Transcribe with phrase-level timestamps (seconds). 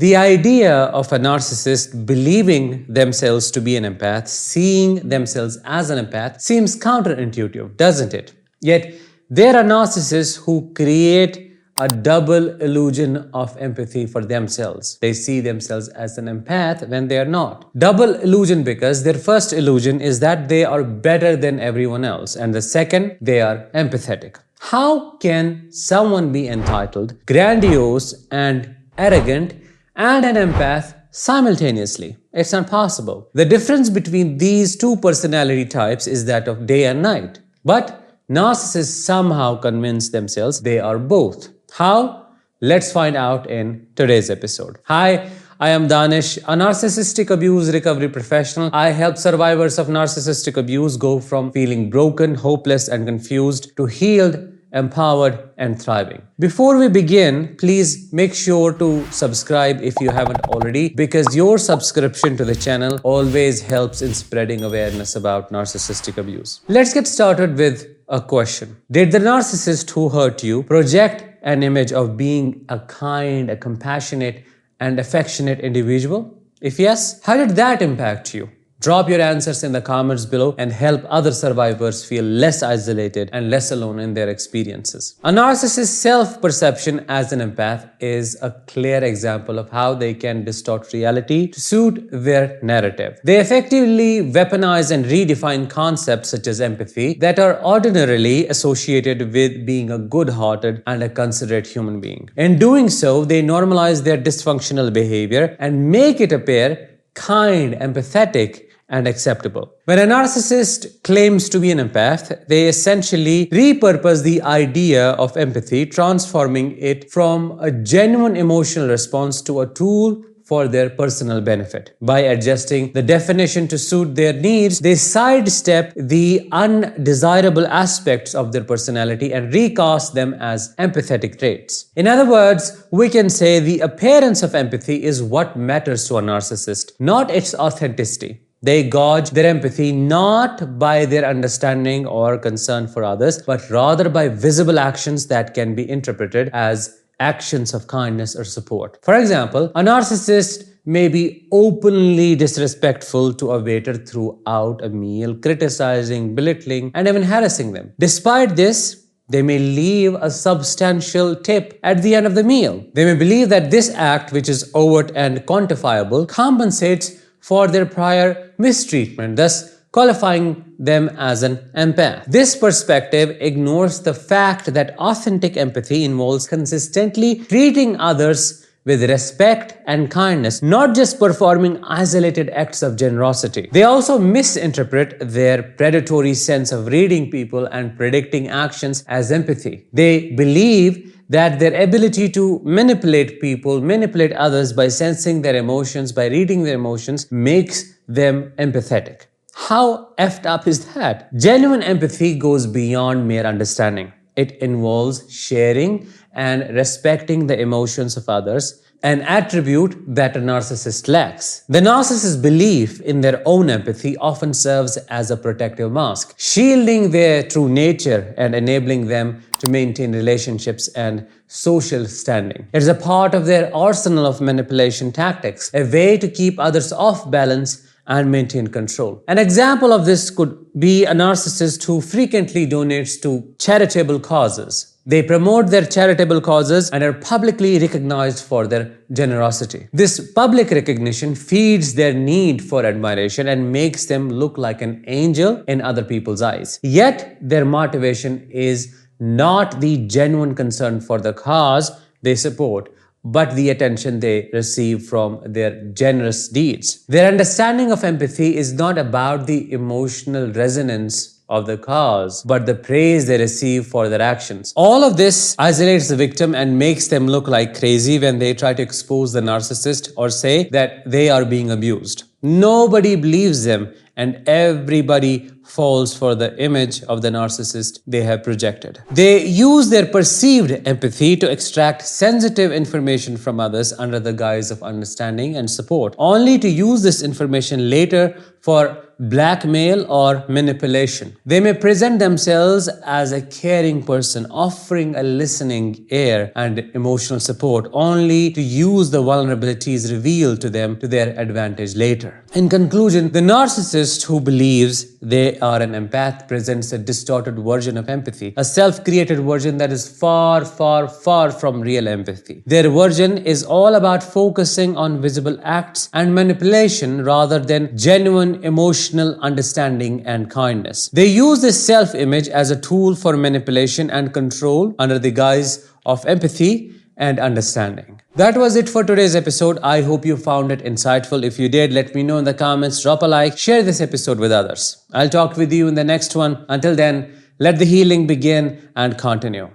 [0.00, 6.02] The idea of a narcissist believing themselves to be an empath, seeing themselves as an
[6.02, 8.32] empath, seems counterintuitive, doesn't it?
[8.62, 8.94] Yet,
[9.28, 14.96] there are narcissists who create a double illusion of empathy for themselves.
[15.02, 17.70] They see themselves as an empath when they are not.
[17.78, 22.54] Double illusion because their first illusion is that they are better than everyone else, and
[22.54, 24.36] the second, they are empathetic.
[24.60, 29.52] How can someone be entitled, grandiose, and arrogant,
[30.00, 32.16] and an empath simultaneously?
[32.32, 33.28] It's not possible.
[33.34, 37.40] The difference between these two personality types is that of day and night.
[37.66, 41.50] But narcissists somehow convince themselves they are both.
[41.72, 42.28] How?
[42.62, 44.78] Let's find out in today's episode.
[44.84, 48.70] Hi, I am Danish, a narcissistic abuse recovery professional.
[48.72, 54.50] I help survivors of narcissistic abuse go from feeling broken, hopeless, and confused to healed,
[54.72, 56.22] empowered, and thriving.
[56.38, 62.36] Before we begin, please make sure to subscribe if you haven't already, because your subscription
[62.36, 66.60] to the channel always helps in spreading awareness about narcissistic abuse.
[66.68, 71.92] Let's get started with a question Did the narcissist who hurt you project an image
[71.92, 74.44] of being a kind, a compassionate,
[74.78, 76.36] and affectionate individual?
[76.60, 78.50] If yes, how did that impact you?
[78.80, 83.50] Drop your answers in the comments below and help other survivors feel less isolated and
[83.50, 85.16] less alone in their experiences.
[85.22, 90.46] A narcissist's self perception as an empath is a clear example of how they can
[90.46, 93.20] distort reality to suit their narrative.
[93.22, 99.90] They effectively weaponize and redefine concepts such as empathy that are ordinarily associated with being
[99.90, 102.30] a good hearted and a considerate human being.
[102.38, 109.08] In doing so, they normalize their dysfunctional behavior and make it appear kind, empathetic, and
[109.08, 109.72] acceptable.
[109.86, 115.86] When a narcissist claims to be an empath, they essentially repurpose the idea of empathy,
[115.86, 121.96] transforming it from a genuine emotional response to a tool for their personal benefit.
[122.02, 128.64] By adjusting the definition to suit their needs, they sidestep the undesirable aspects of their
[128.64, 131.92] personality and recast them as empathetic traits.
[131.94, 136.20] In other words, we can say the appearance of empathy is what matters to a
[136.20, 138.40] narcissist, not its authenticity.
[138.62, 144.28] They gauge their empathy not by their understanding or concern for others, but rather by
[144.28, 148.98] visible actions that can be interpreted as actions of kindness or support.
[149.02, 156.34] For example, a narcissist may be openly disrespectful to a waiter throughout a meal, criticizing,
[156.34, 157.94] belittling, and even harassing them.
[157.98, 162.84] Despite this, they may leave a substantial tip at the end of the meal.
[162.92, 168.52] They may believe that this act, which is overt and quantifiable, compensates for their prior
[168.58, 172.24] mistreatment, thus qualifying them as an empath.
[172.26, 180.10] This perspective ignores the fact that authentic empathy involves consistently treating others with respect and
[180.10, 183.68] kindness, not just performing isolated acts of generosity.
[183.72, 189.86] They also misinterpret their predatory sense of reading people and predicting actions as empathy.
[189.92, 196.26] They believe that their ability to manipulate people, manipulate others by sensing their emotions, by
[196.26, 199.26] reading their emotions, makes them empathetic.
[199.54, 201.32] How effed up is that?
[201.36, 204.12] Genuine empathy goes beyond mere understanding.
[204.36, 211.64] It involves sharing and respecting the emotions of others an attribute that a narcissist lacks.
[211.68, 217.42] The narcissist's belief in their own empathy often serves as a protective mask, shielding their
[217.42, 222.66] true nature and enabling them to maintain relationships and social standing.
[222.72, 226.92] It is a part of their arsenal of manipulation tactics, a way to keep others
[226.92, 229.24] off balance and maintain control.
[229.26, 235.22] An example of this could be a narcissist who frequently donates to charitable causes they
[235.22, 239.88] promote their charitable causes and are publicly recognized for their generosity.
[239.92, 245.64] This public recognition feeds their need for admiration and makes them look like an angel
[245.66, 246.78] in other people's eyes.
[246.82, 251.90] Yet, their motivation is not the genuine concern for the cause
[252.22, 252.92] they support,
[253.24, 257.04] but the attention they receive from their generous deeds.
[257.06, 262.74] Their understanding of empathy is not about the emotional resonance of the cause, but the
[262.74, 264.72] praise they receive for their actions.
[264.76, 268.72] All of this isolates the victim and makes them look like crazy when they try
[268.72, 272.24] to expose the narcissist or say that they are being abused.
[272.42, 279.02] Nobody believes them and everybody falls for the image of the narcissist they have projected.
[279.10, 284.82] They use their perceived empathy to extract sensitive information from others under the guise of
[284.82, 288.24] understanding and support, only to use this information later
[288.60, 291.36] for blackmail or manipulation.
[291.44, 297.90] They may present themselves as a caring person, offering a listening ear and emotional support,
[297.92, 302.42] only to use the vulnerabilities revealed to them to their advantage later.
[302.54, 308.08] In conclusion, the narcissist who believes they are an empath presents a distorted version of
[308.08, 312.62] empathy, a self created version that is far, far, far from real empathy.
[312.66, 319.38] Their version is all about focusing on visible acts and manipulation rather than genuine emotional
[319.40, 321.08] understanding and kindness.
[321.10, 325.88] They use this self image as a tool for manipulation and control under the guise
[326.06, 328.20] of empathy and understanding.
[328.34, 329.78] That was it for today's episode.
[329.82, 331.44] I hope you found it insightful.
[331.44, 334.38] If you did, let me know in the comments, drop a like, share this episode
[334.40, 335.04] with others.
[335.12, 336.64] I'll talk with you in the next one.
[336.68, 339.70] Until then, let the healing begin and continue.